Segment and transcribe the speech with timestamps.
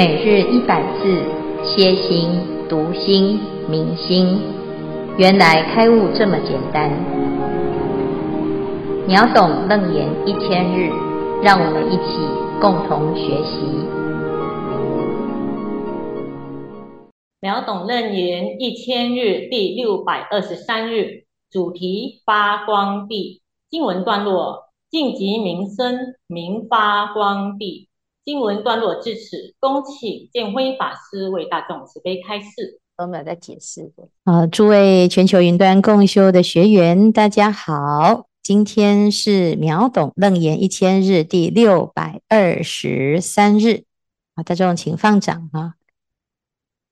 [0.00, 1.22] 每日一百字，
[1.62, 2.30] 歇心、
[2.70, 4.40] 读心、明心，
[5.18, 6.90] 原来开悟这么简单。
[9.06, 10.90] 秒懂楞严一千日，
[11.42, 12.16] 让我们一起
[12.62, 13.60] 共同学习。
[17.42, 23.42] 秒懂楞严一千日第六百二十三日，主题发光地。
[23.68, 27.89] 经文段落：静极明身，明发光地。
[28.24, 32.80] 经文段落至此，恭请建辉法师为大众慈悲开示。
[32.98, 34.08] 我们在解释的。
[34.24, 43.84] 好，诸位全球云端共修的学员，大家好，今天是秒懂楞严一千日第六百二十三日。
[44.34, 45.76] 啊，大众请放掌哈。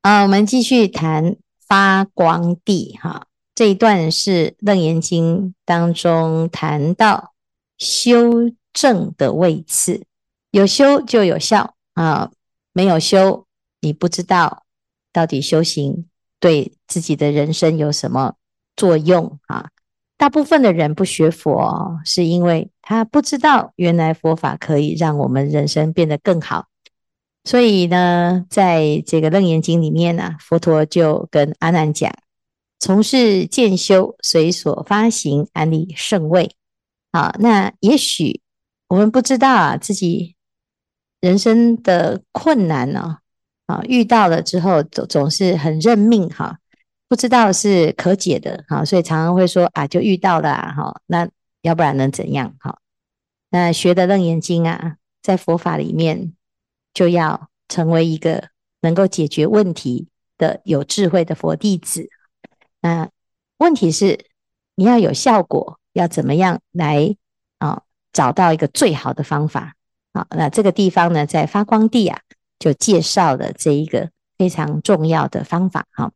[0.01, 3.27] 啊，我们继续谈发光地哈。
[3.55, 7.35] 这一段是楞严经当中谈到
[7.77, 10.05] 修正的位次。
[10.51, 12.31] 有修就有效啊，
[12.73, 13.47] 没有修，
[13.81, 14.65] 你不知道
[15.13, 16.07] 到底修行
[16.41, 18.35] 对自己的人生有什么
[18.77, 19.69] 作用啊？
[20.17, 26.67] 大部分的人不学佛，是因为他不知道原来佛法可以让我们人生变得更好。
[27.45, 32.13] 所以呢，在这个《楞严经》里面呢、佛陀就跟阿难讲：
[32.81, 36.57] 从事渐修，随所发行，安立胜位。
[37.11, 38.41] 啊，那也许
[38.89, 40.35] 我们不知道啊，自己。
[41.21, 43.19] 人生的困难呢，
[43.67, 46.59] 啊，遇到了之后总总是很认命哈，
[47.09, 51.29] 不知道是可解的哈，所以常常会说啊，就遇到了哈，那
[51.63, 52.79] 要不然能怎样哈？
[53.51, 56.35] 那学的楞严经啊，在佛法里面
[56.95, 58.49] 就要成为一个
[58.83, 62.09] 能够解决问题的有智慧的佛弟子。
[62.81, 63.09] 那
[63.57, 64.27] 问题是
[64.77, 67.17] 你要有效果，要怎么样来
[67.59, 67.83] 啊
[68.13, 69.75] 找到一个最好的方法？
[70.19, 72.19] 好，那这个地方呢，在发光地啊，
[72.59, 75.87] 就介绍了这一个非常重要的方法。
[75.93, 76.11] 哈，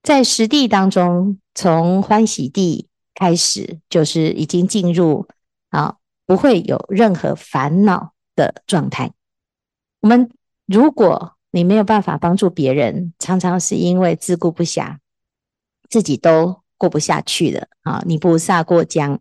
[0.00, 5.26] 在实地当中，从欢喜地开始，就是已经进入
[5.70, 9.10] 啊，不会有任何烦恼的状态。
[9.98, 10.30] 我们
[10.64, 14.98] 如果你没有办法帮助别人，常常是因为自顾不暇，
[15.88, 18.04] 自己都过不下去了啊。
[18.06, 19.18] 你菩萨过江，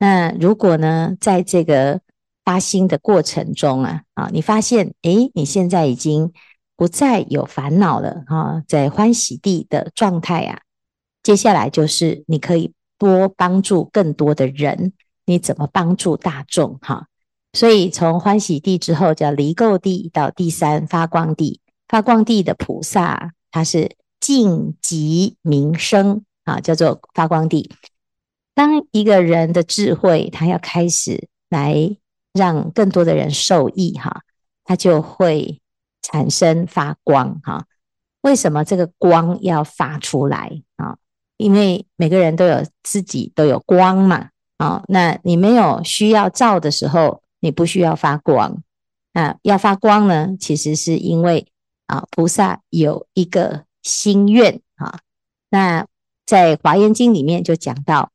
[0.00, 2.00] 那如果呢，在这个
[2.46, 6.32] 发心的过程中啊，啊，你发现，诶，你现在已经
[6.76, 10.60] 不再有烦恼了啊，在欢喜地的状态啊，
[11.24, 14.92] 接下来就是你可以多帮助更多的人，
[15.24, 17.08] 你怎么帮助大众哈？
[17.52, 27.72] 所以从欢喜地之后叫离垢地，到第三发光地，发光地的菩萨他是净极明身啊，叫做发光地。
[28.54, 31.96] 当一个人的智慧他要开始来。
[32.36, 34.22] 让更多的人受益哈，
[34.64, 35.60] 它就会
[36.02, 37.64] 产生发光哈。
[38.20, 40.98] 为什么这个光要发出来啊？
[41.36, 44.82] 因为每个人都有自己都有光嘛啊。
[44.88, 48.62] 那你没有需要照的时候，你不需要发光。
[49.12, 51.46] 那要发光呢，其实是因为
[51.86, 55.00] 啊，菩萨有一个心愿啊。
[55.50, 55.86] 那
[56.26, 58.10] 在华严经里面就讲到，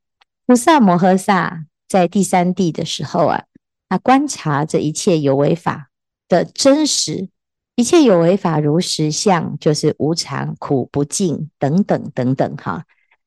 [0.45, 3.45] 菩萨摩诃萨在第三地的时候啊。
[3.91, 5.89] 他观察这一切有为法
[6.29, 7.27] 的真实，
[7.75, 12.85] 一切有为法如实相，就是无常、苦、不净等等等等哈。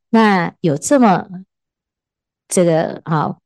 [0.09, 1.29] 那有这么
[2.49, 3.39] 这个哈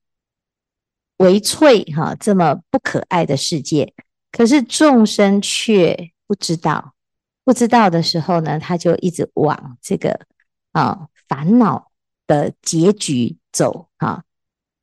[1.16, 3.92] 微脆哈这么不可爱的世界，
[4.30, 6.94] 可是众生却不知道，
[7.42, 10.20] 不知道的时候呢，他就一直往这个
[10.70, 11.90] 啊烦恼
[12.28, 14.22] 的结局走哈。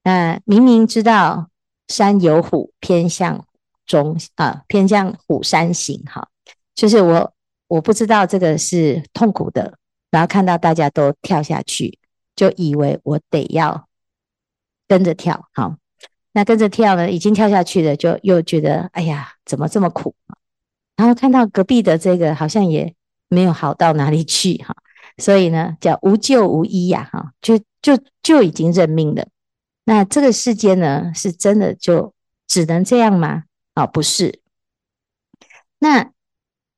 [0.03, 1.49] 那明明知道。
[1.87, 3.45] 山有虎，偏向
[3.85, 6.01] 中啊，偏向虎山行。
[6.05, 6.27] 哈，
[6.73, 7.33] 就是我
[7.67, 9.77] 我不知道这个是痛苦的，
[10.09, 11.99] 然后看到大家都跳下去，
[12.35, 13.87] 就以为我得要
[14.87, 15.47] 跟着跳。
[15.53, 15.75] 好，
[16.33, 20.15] 那跟着跳呢，已经跳下去了，就又觉得哎呀，怎么这么苦？
[20.95, 22.93] 然后看到隔壁的这个好像也
[23.27, 24.55] 没有好到哪里去。
[24.57, 24.75] 哈，
[25.17, 27.09] 所以呢，叫无救无医呀。
[27.11, 29.27] 哈，就就就已经认命了。
[29.85, 32.13] 那这个世间呢，是真的就
[32.47, 33.43] 只能这样吗？
[33.75, 34.41] 哦，不是。
[35.79, 36.11] 那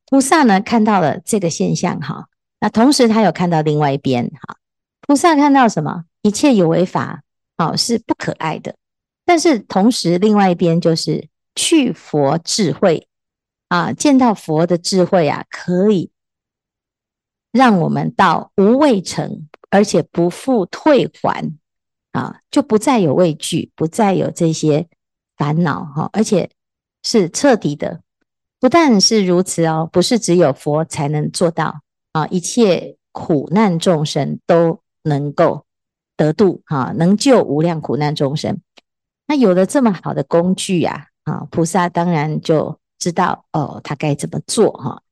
[0.06, 2.28] 菩萨呢，看到了这个现象哈，
[2.60, 4.58] 那同时他有看到另外一边哈。
[5.02, 6.04] 菩萨看到什么？
[6.22, 7.24] 一切有为法
[7.56, 8.76] 哦，是不可爱的。
[9.24, 13.08] 但是同时另外一边就是去佛智慧
[13.70, 16.12] 啊，见到佛的智慧啊，可以
[17.52, 21.58] 让我们到无畏城，而且不复退还。
[22.18, 24.88] 啊，就不再有畏惧，不再有这些
[25.38, 26.50] 烦恼哈，而且
[27.04, 28.02] 是彻底的
[28.60, 31.82] 不但是如此哦，不是只有佛才能做到
[32.14, 35.66] 啊，一切苦难众生都能够
[36.16, 38.60] 得度哈，能救无量苦难众生。
[39.28, 45.04] 那有了这么好的工具呀，啊，菩萨当然就知道哦，他该怎么做哈。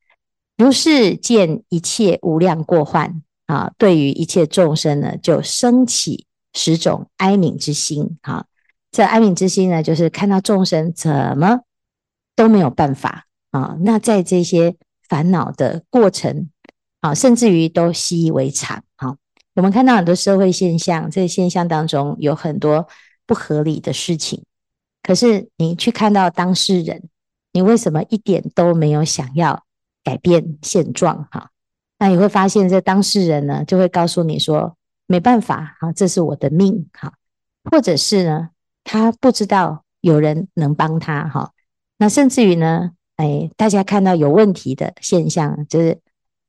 [0.58, 6.25] 如是见一切无量过患啊，对于一切众生呢，就升起
[6.56, 8.48] 十种哀悯之心哈。
[8.92, 11.60] 这哀悯之心呢，就是看到众生怎么
[12.36, 14.75] 都没有办法啊，那在这些
[15.07, 16.50] 烦恼的过程
[17.02, 19.18] 啊，甚至于都习以为常啊。
[19.54, 22.88] 我们看到很多社会现象，这个现象当中有很多
[23.25, 24.44] 不合理的事情，
[25.04, 27.04] 可是你去看到当事人，
[27.54, 29.63] 你为什么一点都没有想要
[30.04, 31.28] 改变现状？
[31.31, 31.50] 哈，
[32.00, 34.75] 那你会发现这当事人呢，就会告诉你说
[35.07, 37.13] 没办法，哈，这是我的命，哈，
[37.72, 38.50] 或者是呢？
[38.84, 41.52] 他不知道有人能帮他哈，
[41.98, 46.00] 那甚至于呢，哎，大家看到有问题的现象，就是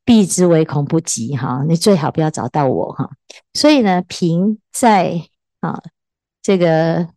[0.05, 3.11] 避之唯恐不及哈，你最好不要找到我哈。
[3.55, 5.23] 所以呢，贫在
[5.61, 5.81] 啊
[6.43, 7.09] 这个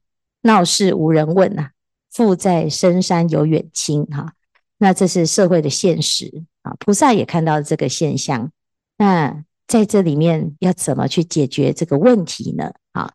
[0.43, 1.71] 闹市无人问呐，
[2.09, 4.33] 富在深山有远亲哈。
[4.77, 8.49] 那这是社会的现实啊，菩萨也看到这个现象。
[8.97, 12.73] 那在这里面要怎么去解决这个问题呢？
[12.91, 13.13] 啊？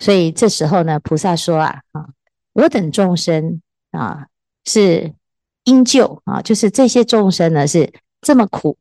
[0.00, 2.08] 所以这时候呢，菩萨说啊，啊，
[2.54, 3.62] 我等众生
[3.92, 4.26] 啊
[4.64, 5.14] 是
[5.62, 8.76] 应救啊，就是这些众生呢是这么苦，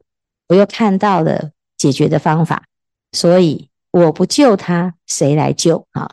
[0.47, 2.65] 我又看到了解决的方法，
[3.11, 6.09] 所以我不救他，谁来救啊？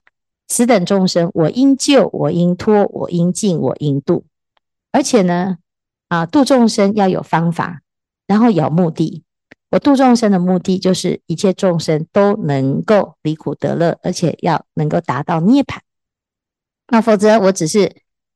[0.46, 4.26] 此等众生，我应救，我应脱，我应尽，我应度。
[4.90, 5.56] 而且呢，
[6.08, 7.80] 啊，度众生要有方法，
[8.26, 9.24] 然后有目的。
[9.72, 15.78] 我度众生的目的就是一切众生都能够离苦得乐，而且要能够达到涅槃。
[16.88, 17.90] 那否则我只是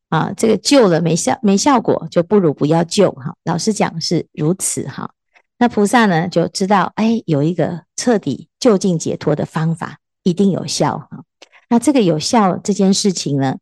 [0.08, 3.36] 啊，这个救了没效没效果，就不如不要救哈。
[3.44, 5.10] 老实讲是如此哈。
[5.58, 11.22] 那菩萨呢就知道，哎，有一个彻底就近解脱的方法，一定有效哈。
[11.68, 13.58] 那这个有效这件事情呢，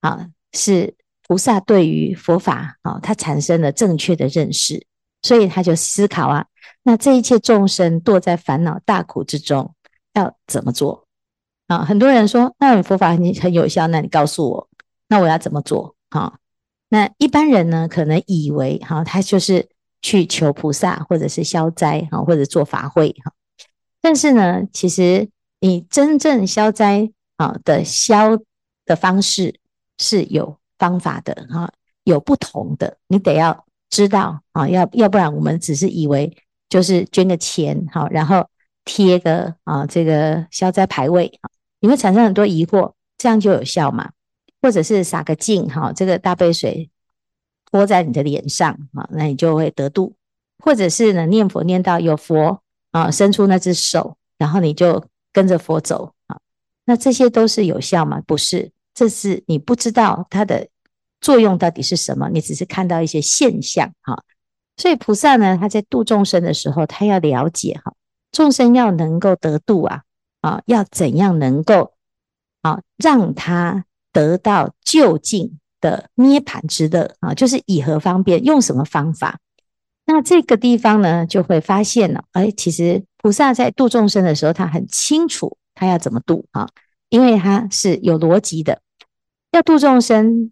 [0.00, 0.94] 啊，是
[1.26, 4.86] 菩萨对于佛法啊，他产生了正确的认识，
[5.22, 6.44] 所以他就思考啊。
[6.82, 9.74] 那这一切众生堕在烦恼大苦之中，
[10.12, 11.06] 要怎么做
[11.66, 11.82] 啊？
[11.82, 14.68] 很多人说，那佛法你很有效，那你告诉我，
[15.08, 16.34] 那我要怎么做啊？
[16.90, 19.66] 那一般人呢，可能以为哈，他就是
[20.02, 23.32] 去求菩萨，或者是消灾哈，或者做法会哈。
[24.02, 28.38] 但是呢，其实你真正消灾啊的消
[28.84, 29.58] 的方式
[29.96, 31.72] 是有方法的哈，
[32.04, 36.36] 有不同的，你得要知道啊，要要不然我们只是以为。
[36.74, 38.48] 就是捐个钱，好，然后
[38.84, 41.38] 贴个啊这个消灾牌位，
[41.78, 44.10] 你会产生很多疑惑，这样就有效吗？
[44.60, 46.90] 或者是洒个净，哈，这个大杯水
[47.70, 50.16] 泼在你的脸上，啊，那你就会得度。
[50.64, 52.60] 或者是呢，念佛念到有佛
[52.90, 56.36] 啊，伸出那只手，然后你就跟着佛走，啊，
[56.86, 58.20] 那这些都是有效吗？
[58.26, 60.66] 不是，这是你不知道它的
[61.20, 64.24] 作用到底是什么，你只是看到一些现象，哈。
[64.76, 67.94] 所以菩萨呢，他在度众生的时候，他要了解哈，
[68.32, 70.02] 众生要能够得度啊，
[70.40, 71.92] 啊，要怎样能够
[72.62, 79.38] 啊，让他得到究竟的涅槃之乐啊，就是以何方便，用什么方法？
[80.06, 86.68] 那这个地方呢，就会发现了，哎，其实菩萨在度众生的时候，他很清楚他要怎么度啊，
[87.10, 88.80] 因为他是有逻辑的，
[89.52, 90.50] 要度众生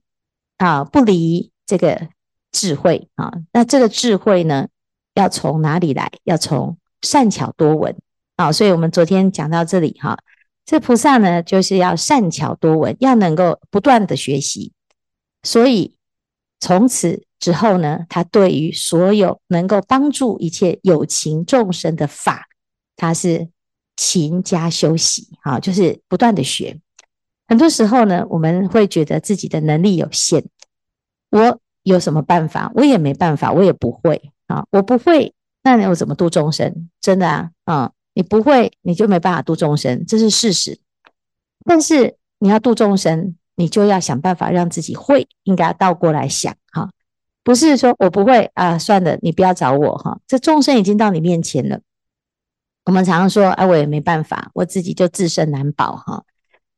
[0.59, 2.09] 啊，不离这个。
[2.53, 4.69] 智慧啊，那这个智慧呢，
[5.15, 6.13] 要从哪里来？
[6.25, 7.97] 要从善巧多闻
[8.37, 8.53] 啊。
[8.53, 10.19] 所以我们昨天讲到这里哈，
[10.67, 14.73] 这菩萨呢，就是要善巧多闻，要能够不断的学习。
[15.43, 15.97] 所以
[16.61, 22.49] 从此之后呢，他对于所有能够帮助一切有情众生的法，
[22.97, 23.49] 他是
[23.97, 26.79] 勤加修习啊，就是不断的学。
[27.49, 30.45] 很多时候呢，我们会觉得自己的能力有限，
[31.31, 31.59] 我。
[31.83, 32.71] 有什么办法？
[32.75, 34.65] 我也没办法，我也不会啊！
[34.71, 36.89] 我不会，那你又怎么度众生？
[37.01, 37.93] 真的啊，啊！
[38.15, 40.79] 你不会，你就没办法度众生，这是事实。
[41.65, 46.91] 但是你要度众生，你就要想办法让自己会，应该倒过来想哈，
[47.43, 50.21] 不是说我不会啊，算了，你不要找我哈。
[50.27, 51.81] 这众生已经到你面前了，
[52.85, 56.25] 我们常常说，哎，我也没办法，我自己就自身难保哈。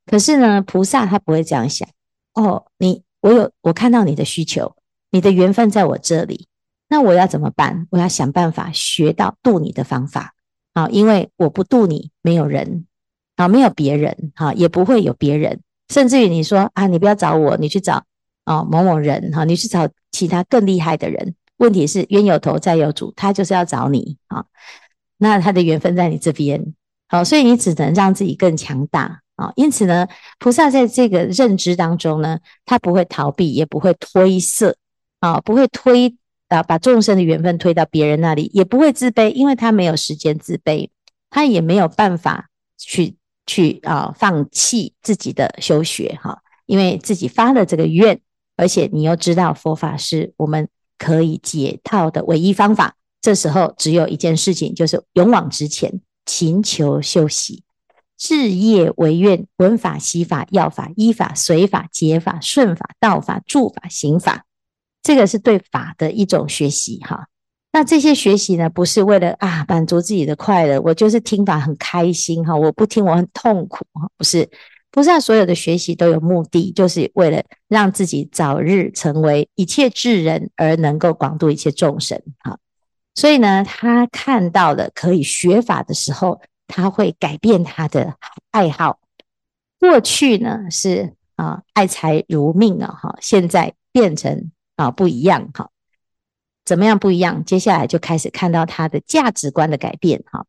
[0.07, 1.89] 可是呢，菩萨他不会这样想
[2.35, 4.77] 哦，你我有我看到你的需求。
[5.15, 6.49] 你的缘分在我这里，
[6.89, 7.87] 那我要怎么办？
[7.91, 10.35] 我要想办法学到度你的方法
[10.73, 10.89] 啊！
[10.89, 12.85] 因为我不度你，没有人
[13.37, 15.61] 啊，没有别人啊，也不会有别人。
[15.89, 18.03] 甚至于你说啊，你不要找我，你去找
[18.43, 21.37] 啊、某某人哈、你去找其他更厉害的人。
[21.59, 24.45] 问题是冤有头债有主，他就是要找你啊、
[25.19, 26.75] 那他的缘分在你这边，
[27.07, 30.09] 好、所以你只能让自己更强大啊、因此呢，
[30.41, 34.75] 菩萨在这个认知当中呢，他不会逃避，也不会推卸
[35.25, 36.15] 啊、不会推
[36.49, 40.91] 啊，把众生的缘分推到别人那里，也不会自卑，因为他没有时间自卑，
[41.31, 43.17] 他也没有办法去
[43.47, 48.21] 去啊、放弃自己的修学哈、因为自己发了这个愿，
[48.59, 52.95] 而且你又知道佛法是我们可以解套的唯一方法。
[53.23, 57.63] 这时候只有一件事情，就是勇往直前，勤求修习，
[58.19, 64.45] 置业为愿，闻法、习法、要法、依法、随法、解法、顺法、道法、住法、行法，
[65.05, 67.29] 这个是对法的一种学习哈。
[67.73, 74.49] 那这些学习呢，不是为了啊满足自己的快乐，我就是听法很开心哈，我不听我很痛苦哈，不是，
[74.91, 82.59] 不是所有的学习都有目的，就是为了让自己早日成为一切智人，而能够广度一切众生哈。
[83.17, 88.15] 所以呢，他看到了可以学法的时候，他会改变他的
[88.53, 89.01] 爱好。
[89.81, 95.71] 过去呢是啊爱财如命啊哈，现在变成啊不一样哈。
[96.65, 97.45] 怎么样不一样？
[97.45, 100.47] 接下来就开始看到他的价值观的改变哈。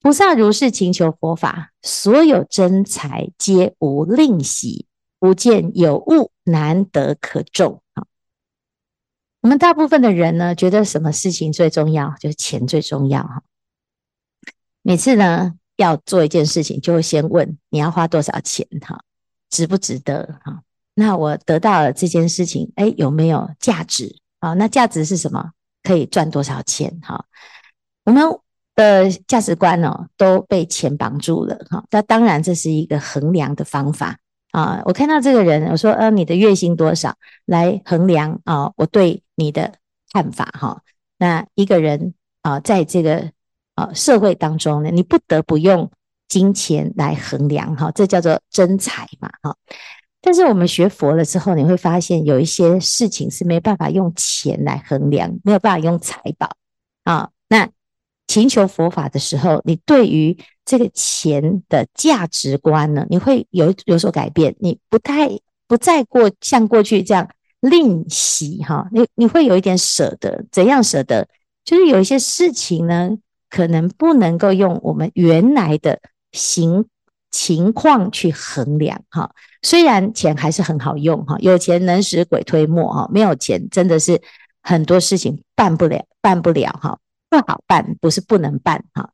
[0.00, 4.86] 菩萨如是勤求佛法，所有真财皆无吝惜，
[5.18, 8.06] 不见有物难得可重哈。
[9.40, 12.14] 我们大部分的人呢，觉得什么事情最重要？
[12.20, 13.42] 就是钱最重要哈。
[14.82, 19.02] 每次呢要做一件事情，就会先问你要花多少钱哈，
[19.50, 20.62] 值不值得哈？
[20.98, 24.52] 那我得到了这件事情，哎，有没有价值啊？
[24.54, 25.52] 那价值是什么？
[25.84, 27.24] 可以赚多少钱哈？
[28.04, 28.24] 我们
[28.74, 31.84] 的价值观呢都被钱绑住了哈。
[31.92, 34.18] 那当然这是一个衡量的方法。
[34.50, 37.14] 啊，我看到这个人，我说，呃，你的月薪多少
[37.44, 38.72] 来衡量啊？
[38.76, 39.74] 我对你的
[40.12, 40.82] 看法哈。
[41.18, 43.30] 那一个人啊，在这个
[43.76, 45.88] 啊社会当中呢，你不得不用
[46.26, 49.54] 金钱来衡量哈，这叫做真财嘛哈。
[50.28, 56.50] 但是我们学佛了之后，你会发现有一些事情是没办法用钱来衡量，没有办法用财宝
[57.04, 57.30] 啊。
[57.48, 57.66] 那
[58.26, 65.30] 勤求佛法的时候，你对于这个钱的价值观呢，你会有有所改变，你不太
[65.66, 67.26] 不再过像过去这样
[67.60, 71.26] 吝惜哈，你你会有一点舍得，怎样舍得？
[71.64, 73.16] 就是有一些事情呢，
[73.48, 75.98] 可能不能够用我们原来的
[76.32, 76.84] 行
[77.30, 79.30] 情况去衡量哈。
[79.62, 84.20] 虽然钱还是很好用哈，有钱能使鬼推磨哈，没有钱真的是
[84.62, 86.98] 很多事情办不了，办不了哈。
[87.30, 89.10] 不好办，不是不能办哈，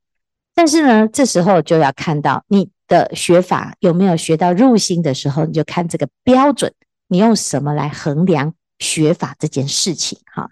[0.55, 6.73] 但是呢，这时候就要看到你的学法有没有学到入心的时候，你就看这个标准，
[7.09, 10.49] 你用什么来衡量学法这件事情哈？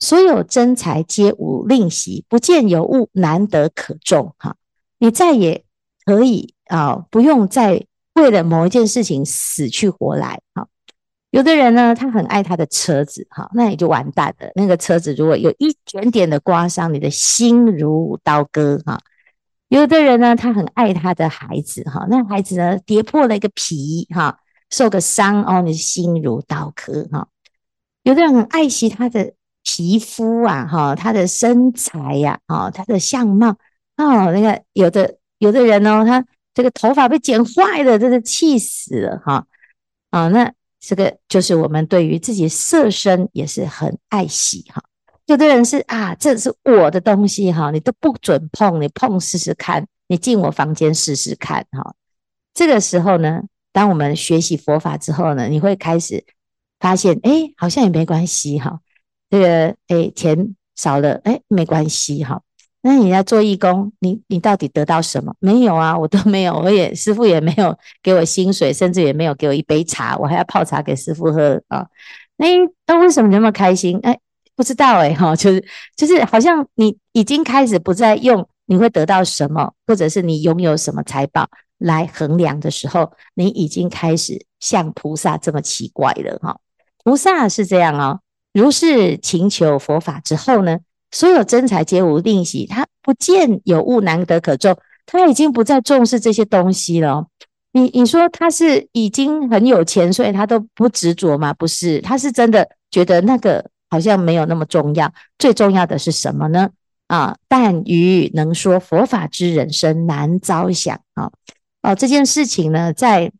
[0.00, 4.56] 所有真财皆无吝惜，不见有物难得可种哈。
[4.98, 5.66] 你再也
[6.06, 10.66] 可以啊，不用再为了某一件事情死去活来哈。
[11.30, 14.50] 有的人呢，他很爱他的车子，哈，那也就完蛋了。
[14.54, 18.98] 那个车子如果有一点点的刮伤，你的心如刀割，哈。
[19.68, 24.38] 有的人呢，他很爱他的孩子，哈，那孩子呢，跌破了一个皮，哈，
[24.70, 27.28] 受个伤，哦，你心如刀割，哈。
[28.02, 33.56] 有的人很爱惜他的皮肤啊，哈，他的身材呀，啊，他的相貌，
[33.96, 39.46] 哦，那个有的有的人呢，他这个头发被剪坏了，真是气死了，哈，
[40.10, 40.52] 啊，那。
[40.84, 44.82] 这个就是我们对于自己色身也是很爱惜哈。
[45.26, 51.94] 有的人是啊，这是我的东西哈，你都不准碰，你碰试试看，你进我房间试试看哈。
[52.52, 53.42] 这个时候呢，
[53.72, 56.24] 当我们学习佛法之后呢，你会开始
[56.80, 58.80] 发现，哎，好像也没关系哈。
[59.30, 62.42] 这个哎，钱少了，哎，没关系哈。
[62.82, 65.32] 那你要做义工，你你到底得到什么？
[65.38, 71.86] 没有啊，我都没有， 我也师傅也没有给我薪水，甚至也没有给我一杯茶，我还要泡茶给师傅喝啊。
[72.36, 72.48] 那
[72.86, 74.00] 那为什么你那么开心？
[74.02, 74.18] 哎，
[74.56, 75.64] 不知道哎哈，就是
[75.96, 81.48] 就是好像你已经开始不再用你会得到什么，或者是你拥有什么财宝
[81.78, 86.58] 来衡量的时候，你已经开始像菩萨这么奇怪了哈。
[87.04, 88.20] 菩萨是这样哦，
[88.52, 90.78] 如是勤求佛法之后呢，
[91.12, 94.76] 所有真财皆无定喜，他不见有物难得可重，
[95.06, 97.26] 他已经不再重视这些东西了。
[97.72, 101.54] 你你说他是已经很有钱，所以他都不执着吗？
[101.54, 105.12] 不是，他是真的觉得那个好像没有那么重要。
[105.38, 106.70] 最重要的是什么呢？
[107.08, 111.30] 啊，但于能说佛法之人生难遭想啊！
[111.82, 113.30] 哦，这件事情呢，在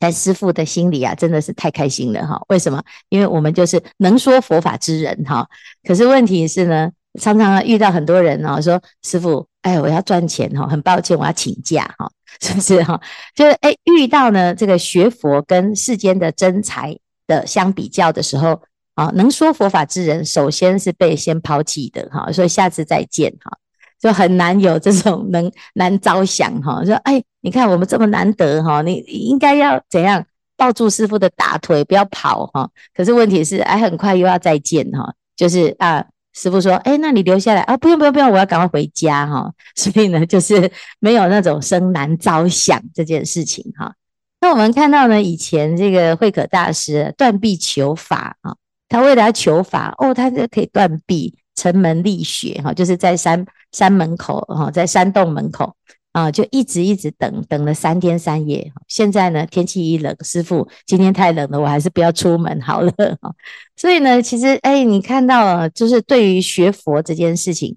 [0.00, 2.42] 但师父的心里啊，真的是太开心了哈！
[2.48, 2.82] 为什么？
[3.10, 5.46] 因为我们就是能说佛法之人哈。
[5.86, 6.90] 可是问题是呢，
[7.20, 12.98] 常常遇到很多人哦，说师父，哎，我要赚钱哈，很抱歉，我要请假哈， 是不是哈？
[13.34, 18.62] 就是哎，遇到呢这个学佛跟世间的真财的相比较的时候
[18.94, 23.58] 啊，能说佛法之人，首先是被先抛弃的哈，所以下次再见哈。
[24.00, 30.24] 就很难有这种能难招降哈， 说哎，你看我们这么难得哈，你应该要怎样
[30.56, 32.68] 抱住师傅的大腿，不要跑哈。
[32.94, 39.52] 可是问题是，哎，很快又要再见哈，就是啊，师傅说，哎，那你留下来啊，不用不用不用，我要赶快回家哈。
[39.76, 43.94] 所以呢，就是没有那种生难招降这件事情哈。
[44.40, 48.56] 那我们看到呢，以前这个慧可大师断臂求法啊，
[48.88, 51.36] 他为了要求法哦，他就可以断臂。
[51.60, 55.76] 城门立雪哈，就是在山山门口哈，在山洞门口
[56.12, 58.72] 啊，就一直一直等等了三天三夜。
[58.88, 62.90] 现在呢，天气一冷，师父今天太冷了，我还是不要出门好了
[63.20, 63.34] 哈。
[63.76, 67.76] 所以呢，其实哎，你看到就是对于学佛这件事情，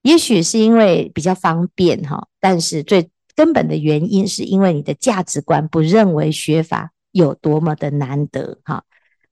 [0.00, 8.82] 也许是因为比较方便哈，但是最根本的原因是因为你的价值观不认为学法有多么的难得哈。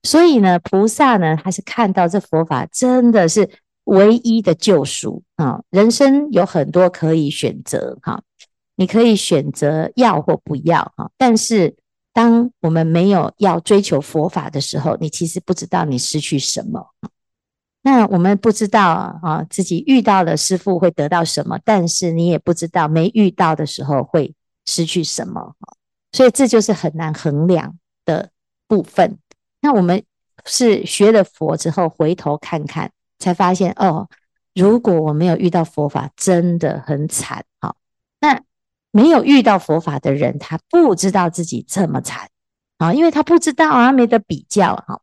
[0.03, 3.49] 所以呢，菩萨呢，他是看到这佛法真的是。
[3.87, 5.61] 唯一的救赎啊！
[5.69, 8.21] 人生有很多可以选择哈，
[8.75, 11.09] 你可以选择要或不要哈。
[11.17, 11.75] 但是，
[12.13, 16.91] 当我们没有要追求佛法的时候，你其实不知道你失去什么。
[17.81, 25.55] 那我们不知道啊，自己遇到了师父会得到什么，但是你也不知道没遇到的时候会失去什么。
[26.11, 28.31] 所以这就是很难衡量的
[28.67, 29.17] 部分。
[29.61, 30.03] 那我们
[30.45, 32.91] 是学了佛之后，回头看看。
[33.19, 34.07] 才发现哦，
[34.53, 37.43] 如果我没有遇到佛法，真的很惨。
[37.59, 37.75] 好，
[38.19, 38.41] 那
[38.91, 42.29] 没有遇到佛法的人，他不知道自己这么惨
[42.77, 44.75] 啊，因为他不知道啊，没得比较。
[44.75, 45.01] 哈，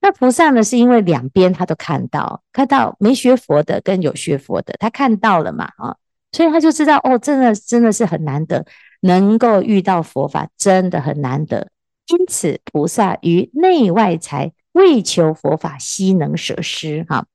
[0.00, 5.96] 那菩萨呢，是因为两边他都看到，看到没学佛的跟有学佛的，他看到了嘛，啊，
[6.32, 8.64] 所以他就知道哦，真的真的是很难得，
[9.02, 11.68] 能够遇到佛法，真的很难得。
[12.08, 17.04] 因此，菩萨于内外财为求佛法，悉能舍施。
[17.08, 17.26] 哈。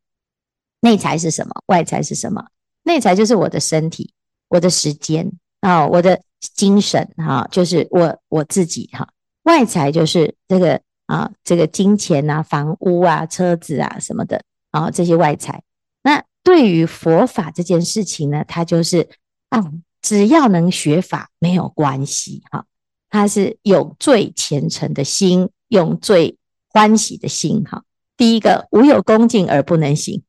[0.84, 1.54] 内财是什么？
[1.68, 2.46] 外财是什么？
[2.84, 4.14] 内财就是我的身体、
[4.50, 9.08] 我的时间啊、我的精神哈，就是我我自己哈。
[9.44, 15.64] 外财就是这个啊，这个金钱啊、房屋啊、车子啊什么的啊，这些外财。
[16.02, 19.08] 那对于佛法这件事情呢，它就是
[19.48, 22.66] 啊，只要能学法没有关系哈，
[23.10, 27.86] 它是有最虔诚的心，用最欢喜的心哈。
[28.18, 30.22] 第一个，无有恭敬而不能行。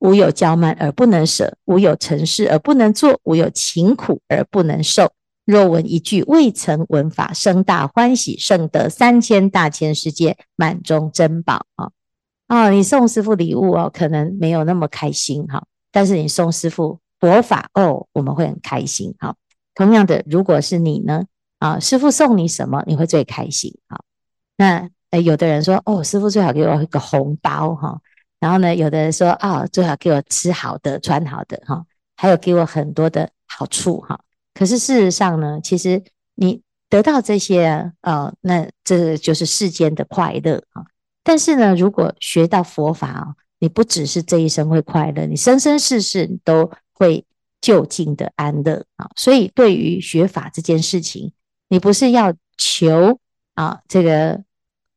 [0.00, 5.12] 无有骄慢而不能舍，无有成事而不能做，无有勤苦而不能受。
[5.44, 11.90] 若闻一句未曾闻法，生大欢喜，胜得三千大千世界满中珍宝啊！
[12.46, 19.34] 啊，你送师父礼物哦，可能没有那么开心哈，但是你送师父佛法哦，我们会很开心哈。
[19.74, 21.24] 同样的，如果是你呢
[21.58, 24.00] 啊，师父送你什么，你会最开心啊？
[24.56, 27.98] 那诶，有的人说哦，师父最好给我一个红包哈。
[28.40, 31.84] 然后呢，有的人说啊、最好给我吃好的、穿好的哈，
[32.16, 34.18] 还有给我很多的好处哈。
[34.54, 36.02] 可是事实上呢，其实
[36.36, 40.82] 你得到这些啊、哦，那这就是世间的快乐啊。
[41.22, 47.22] 但是呢，如果学到佛法啊，你不只是这一生会快乐，你生生世世都会
[47.60, 49.10] 就近的安乐啊。
[49.16, 51.32] 所以，对于学法这件事情，
[51.68, 53.20] 你不是要求
[53.54, 54.42] 啊这个。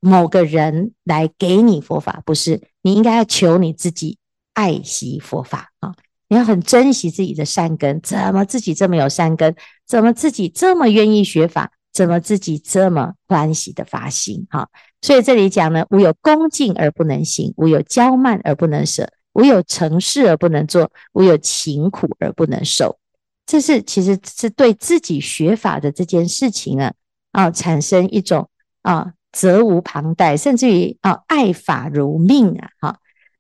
[0.04, 4.18] 某个人来给你佛法，不是，你应该要求你自己
[4.54, 5.96] 爱惜佛法啊！
[6.28, 9.56] 你要很珍惜自己的善根，怎么自己这么有善根？
[9.88, 11.72] 怎么自己这么愿意学法？
[11.94, 14.46] 怎么自己这么欢喜的发心？
[14.50, 14.68] 哈！
[15.02, 23.00] 所以这里讲呢，无有恭敬而不能行，无有骄慢而不能舍，无有成事而不能做，无有勤苦而不能受。
[23.46, 26.94] 这是其实是对自己学法的这件事情啊
[27.32, 28.50] 啊，产生一种
[28.82, 29.14] 啊。
[29.34, 33.00] 责无旁贷，甚至于啊，爱法如命啊，哈，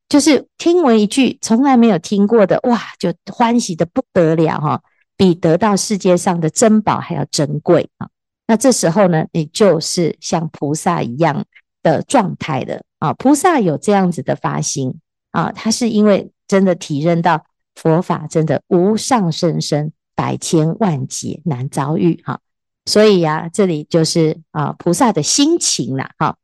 [0.09, 4.81] 就是听闻一句从来没有听过的，哇，就欢喜得不得了哈，
[5.15, 8.09] 比得到世界上的珍宝还要珍贵啊。
[8.47, 11.45] 那这时候呢，你就是像菩萨一样
[11.81, 13.13] 的状态的啊。
[13.13, 14.99] 菩萨有这样子的发心
[15.31, 22.39] 啊，他是因为真的体认到佛法真的无上甚深，百千万劫难遭遇哈。
[22.85, 26.09] 所以呀、啊，这里就是啊，菩萨的心情了。
[26.17, 26.35] 哈，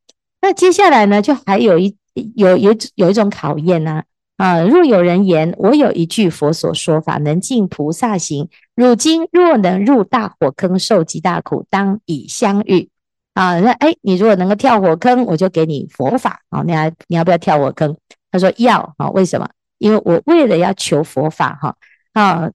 [0.42, 1.96] 那接下来呢，就还有一
[2.36, 4.04] 有有有一种考验呢。
[4.38, 12.90] 啊，若有人言，我有一句佛所说法，能尽菩萨行，汝今若能入大火坑，受极大苦，当以相遇。
[13.34, 16.64] 啊，那哎，你如果能够跳火坑，我就给你佛法啊。
[16.64, 17.98] 你还你要不要跳火坑？
[18.32, 19.10] 他说要啊。
[19.10, 19.50] 为什么？
[19.78, 21.76] 因为我为了要求佛法哈
[22.14, 22.50] 啊，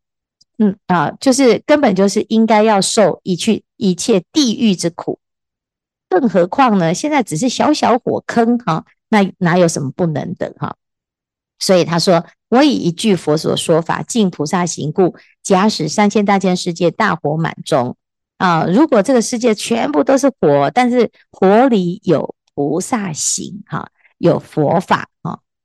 [0.58, 5.18] 嗯啊，就是根本就是应该要受一去一切地狱之苦，
[6.08, 6.94] 更何况呢？
[6.94, 10.76] 现在只是小小火坑哈，那哪有什么不能的哈？
[11.58, 17.96] 所以他说：“我以一句佛所说法，尽菩萨行故，假使三千大千世界大火满中
[18.36, 18.66] 啊！
[18.66, 23.88] 如果这个世界全部都是火，但是火里有菩萨行哈，
[24.18, 25.08] 有佛法！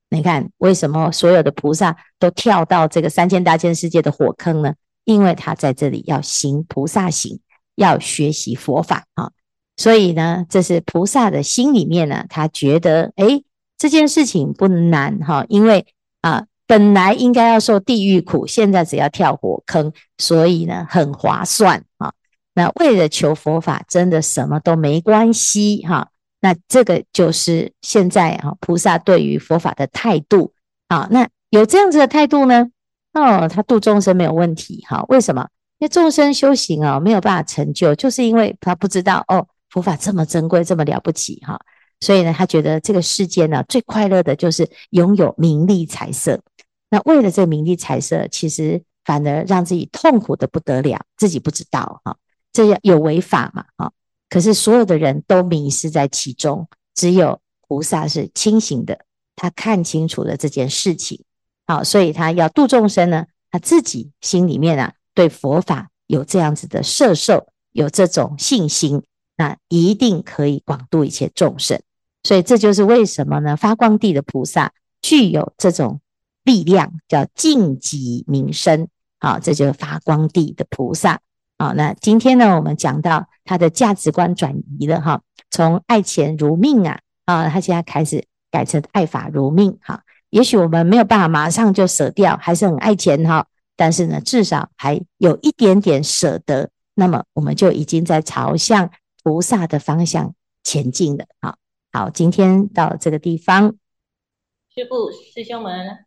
[0.09, 4.73] 你看为什么所有的菩萨都跳到这个三千大千世界的火坑呢？
[5.05, 7.39] 因为他在这里要行菩萨行，
[7.75, 9.31] 要学习佛法啊！
[9.77, 13.43] 所以呢，这是菩萨的心里面呢，他觉得诶
[13.77, 15.85] 这件事情不难哈，因为
[16.21, 22.11] 啊，本来应该要受地狱苦，现在只要跳火坑，所以呢很划算啊。
[22.53, 26.09] 那为了求佛法，真的什么都没关系哈。
[26.41, 30.53] 那这个就是现在啊，菩萨对于佛法的态度
[30.87, 31.07] 啊。
[31.11, 32.69] 那有这样子的态度呢，
[33.13, 35.03] 哦，他度众生没有问题哈。
[35.09, 35.47] 为什么？
[35.79, 41.59] 因为众生修行啊，没有办法成就，就是因为他不知道哦，佛法这么珍贵，这么了不起哈。
[42.01, 46.39] 所以呢，他觉得这个世间呢，最快乐的就是拥有名利财色。
[46.89, 52.15] 那为了这名利财色，其实反而让自己痛苦的不得了，自己不知道哈。
[52.51, 53.65] 这样有违法嘛？
[53.77, 53.91] 哈。
[54.29, 58.99] 可是所有的人都迷失在其中，只有菩萨是清醒的，
[59.35, 61.23] 他看清楚了这件事情。
[61.65, 69.03] 好，所以他要度众生呢，他自己心里面啊，对佛法有这样子的摄受，有这种信心，
[69.37, 71.81] 那一定可以广度一切众生。
[72.23, 73.55] 所以这就是为什么呢？
[73.55, 76.01] 发光地的菩萨具有这种
[76.43, 78.87] 力量，叫净极明生。
[79.19, 81.19] 好，这就是发光地的菩萨。
[81.59, 89.77] 好，那今天呢，我们讲到他的价值观转移了哈，从爱钱如命啊，啊，他现在开始改成爱法如命。
[89.81, 93.45] 哈，也许我们没有办法马上就舍掉，还是很爱钱哈，
[93.75, 98.89] 但是呢，至少还有一点点舍得，那么我们就已经在朝向
[99.21, 101.25] 菩萨的方向前进了。
[101.41, 101.57] 好。
[101.91, 103.75] 好，今天到这个地方，
[104.73, 106.05] 师父、师兄们，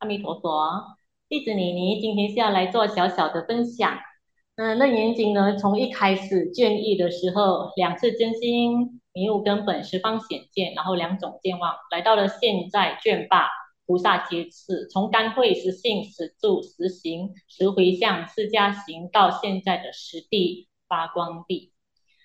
[0.00, 3.96] 阿弥陀佛，弟子妮妮今天是要来做小小的分享。
[4.56, 13.50] 嗯，楞严经呢，从一开始卷一的时候，两次真心迷悟根本十方显见，然后两种见望，来到了现在卷八，
[13.86, 21.72] 菩萨揭示，从甘慧实性实住实行实回向释迦行到现在的实地发光地。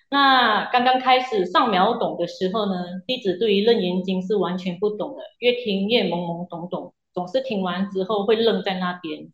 [0.08, 9.30] 那刚刚开始上秒懂的时候呢，弟子对于楞严经是完全不懂的，越听越懵懵懂懂，总是听完之后会愣在那边。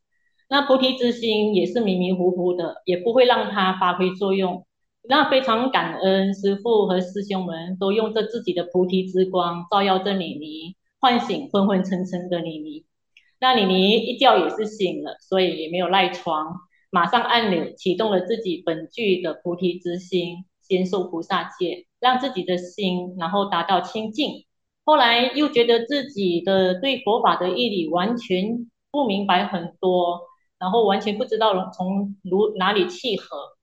[0.49, 4.67] 那菩提之心也是迷迷糊糊的，也不会让它发挥作用。
[5.09, 12.85] 那非常感恩师父和师兄们都用着自己的菩提之光照耀着妮妮，唤醒昏昏沉沉的妮妮。
[13.41, 16.57] 那妮妮一觉也是醒了，所以也没有赖床，
[16.91, 20.45] 马上按钮启动了自己本具的菩提之心。
[20.61, 24.45] 先受菩萨戒，让自己的心然后达到清净。
[24.85, 30.21] 后来又觉得自己的对佛法的义理完全不明白很多，
[30.59, 33.57] 然后完全不知道从如哪里契合。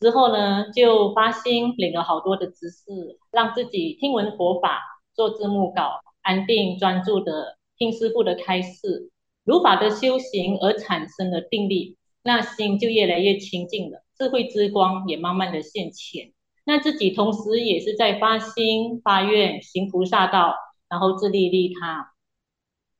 [0.00, 4.80] 之后呢，就发心领了好多的知识，让自己听闻佛法，
[5.14, 9.10] 做字幕稿，安定专注的听师父的开示，
[9.44, 16.32] 如法的修行而产生了定力，那心就越来越清净了，智慧之光也慢慢的现前。
[16.64, 20.54] 那自己同时也是在发心发愿行菩萨道，
[20.88, 22.12] 然后自利利他。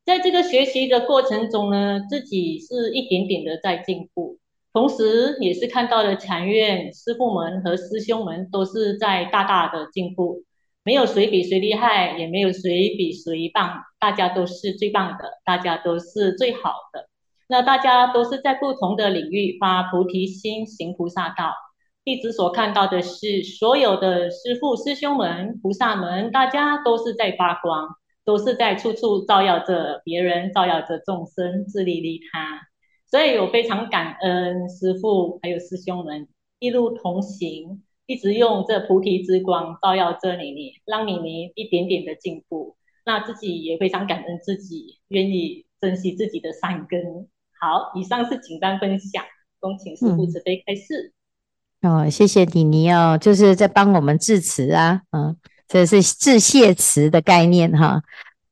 [0.08, 4.38] 在这个学习的过程中呢，自己是一点点的在进步，
[4.72, 10.44] 同时也是看到了禅院师傅们和师兄们都是在大大的进步，
[10.82, 17.06] 没有谁比谁厉害，也没有谁比谁棒，大家都是最棒的，大家都是最好的。
[17.46, 21.52] 那大家都是在不同的领域发菩提心，行菩萨道。
[22.02, 27.88] 弟子所看到的是，所有的师父、师兄们、菩萨们，大家都是在发光，
[28.28, 32.60] 都是在处处照耀着别人，照耀着众生，自利利他。
[33.10, 42.76] 所以我非常感恩师父还有师兄们一路同行，一直用这菩提之光照耀着你你，让你你一点点的进步。
[43.06, 47.00] 那自己也非常感恩自己，愿意珍惜自己的善根。
[47.58, 49.24] 好，以上是简单分享，
[49.58, 51.14] 恭请师父慈悲开示。
[51.80, 55.34] 嗯哦，谢谢你，你哦，就是在帮我们致辞啊，嗯，
[55.68, 58.02] 这是致谢词的概念哈。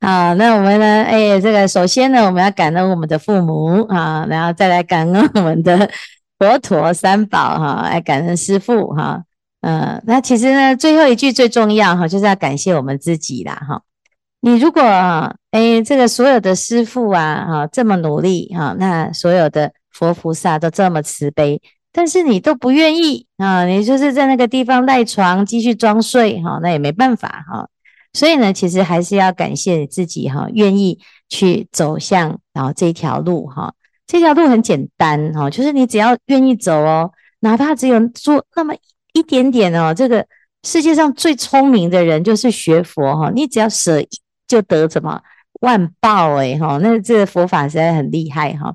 [0.00, 5.90] 啊，那我们呢，哎，这个首先呢，我们要感恩我们的父母啊，然后再来感恩我们的
[6.38, 9.24] 佛陀三宝哈，来感恩师父哈。
[9.62, 13.80] 呃，那其实呢，最后一句最重要哈，就是要感谢我们自己啦哈。
[14.40, 14.82] 你如果
[15.50, 21.60] 哎，这个所有的师父啊哈这么努力哈，那所有的佛菩萨都这么慈悲，
[21.96, 27.66] 但是你都不愿意啊，你就是在那个地方赖床继续装睡哈，那也没办法哈。
[28.12, 30.98] 所以呢，其实还是要感谢你自己哈，愿意
[31.30, 33.72] 去走向然后这条路哈。
[34.06, 38.74] 这条路很简单哈，就是你只要愿意走哦，哪怕只有做那么
[39.14, 39.94] 一点点哦。
[39.94, 40.26] 这个
[40.64, 44.04] 世界上最聪明的人就是学佛哈，你只要舍
[44.46, 45.18] 就得什么
[45.62, 46.78] 万报诶哈。
[46.82, 48.74] 那这个佛法实在很厉害哈。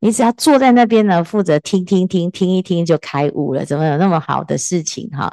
[0.00, 5.32] 你只要坐在那边呢，负责听听听听一听就开悟了，怎么有那么好的事情哈？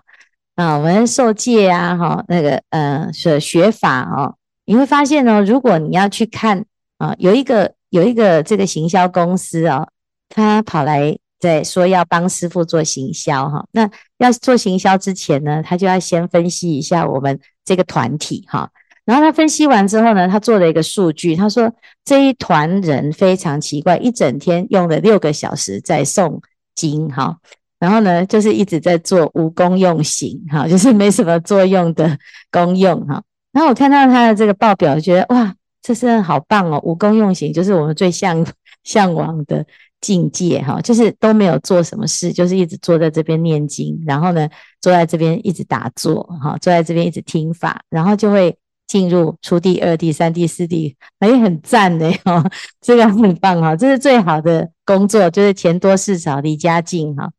[0.56, 6.66] 啊，我们受戒啊哈，那个呃学学法哦，你会发现呢，如果你要去看
[6.98, 7.76] 啊，有一个。
[7.90, 9.88] 有一个这个行销公司哦，
[10.28, 13.66] 他跑来在说要帮师傅做行销哈。
[13.72, 18.70] 那要做行销之前呢，他就要先分析一下我们这个团体哈。
[19.08, 21.74] 然后他分析完之后呢，他做了一个数据，他说
[22.06, 26.40] 这一团人非常奇怪，一整天用了六个小时在诵
[26.76, 27.38] 经哈。
[27.80, 32.18] 然后呢，就是一直在做无功用行哈，就是没什么作用的
[32.52, 33.24] 功用哈。
[33.52, 35.56] 然后我看到他的这个报表，觉得哇。
[35.80, 36.82] 这是好棒哦！
[36.84, 38.46] 无功用行就是我们最向
[38.84, 39.66] 向往的
[40.02, 44.50] 境界哈，就是都没有做什么事，就是一直坐在这边念经，然后呢，
[44.82, 52.44] 坐在这边一直打坐哈，坐在这边一直听法，然后就会进入初地、二地、三地、四地，哎，很赞呢哈，
[52.82, 57.30] 这个很棒哈，这是最好的工作，就是钱多事少离家近哈，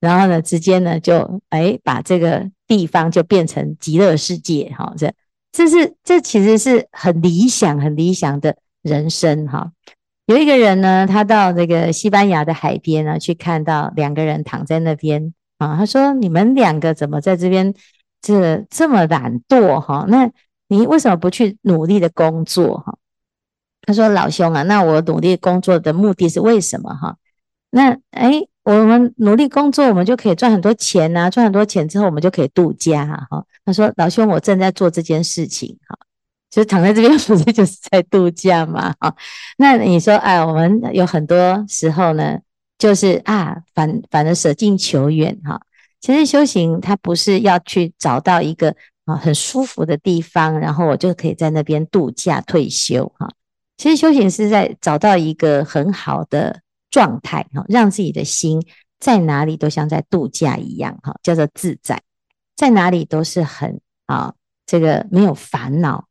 [0.00, 5.12] 然后呢，直接呢就哎把这个地方就变成极乐世界哈，这。
[5.54, 9.70] 这是这其实是很理想、很理想的人生哈。
[10.24, 15.76] 有一个人呢，他到那个西班牙的海边呢，去看到两个人躺在那边啊。
[15.76, 17.74] 他说：“你们两个怎么在这边
[18.22, 20.06] 这这么懒惰哈？
[20.08, 20.30] 那
[20.76, 22.96] 你为什么不去努力的工作哈？”
[23.86, 27.16] 他说：“老兄啊，那我努力工作的目的是为什么哈？
[27.70, 31.28] 那哎。”我们努力工作，我们就可以赚很多钱呐！
[31.28, 33.44] 赚很多钱之后，我们就可以度假哈。
[33.64, 35.98] 他说：“老兄，我正在做这件事情哈，
[36.48, 38.94] 就是躺在这边，不是就是在度假嘛？
[39.00, 39.12] 哈，
[39.58, 42.38] 那你说，哎，我们有很多时候呢，
[42.78, 45.60] 就是啊，反反而舍近求远哈。
[46.00, 53.30] 其实修行它不是要去找到一个啊很舒服的地方，然后我就可以在那边度假退休哈。
[53.76, 56.60] 其实修行是在找到一个很好的。
[56.92, 58.62] 状态哈，让自己的心
[59.00, 62.02] 在哪里都像在度假一样哈，叫做自在，
[62.54, 64.34] 在哪里都是很啊，
[64.66, 66.04] 这个没有烦恼。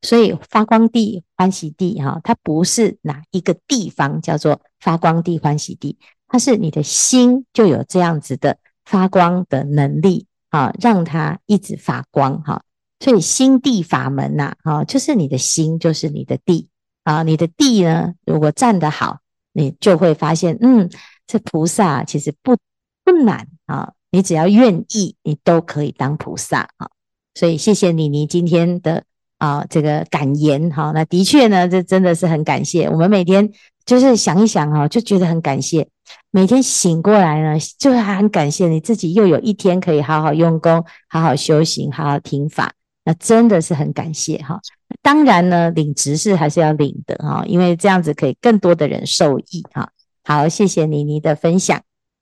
[0.00, 12.62] 所以发光地、欢喜地哈，它不是哪一个地方叫做发光地、欢喜地，它是你的心就有这样子的发光的能力啊，让它一直发光哈。
[13.00, 16.68] 所以心地法门呐，啊，就是你的心就是你的地
[17.02, 19.18] 啊，你的地呢，如果站得好。
[19.54, 20.88] 你就会发现，嗯，
[21.26, 22.56] 这菩萨其实不
[23.04, 26.88] 不难啊，你只要愿意，你都可以当菩萨啊。
[27.34, 29.04] 所以谢谢你，你今天的
[29.36, 32.88] 啊这个感言哈，那的确呢，这真的是很感谢。
[32.88, 33.52] 我们每天
[33.92, 35.86] 就是想一想哈，就觉得很感谢。
[36.30, 42.72] 每天醒过来呢，就还很感谢你自己又有一天可以好好用功、好好修行、好好听法，
[43.04, 44.58] 那真的是很感谢哈。
[45.02, 49.90] 当然呢，领执事还是要领的哈，因为这样子可以更多的人受益哈。
[50.24, 51.78] 好，谢谢妮妮的分享。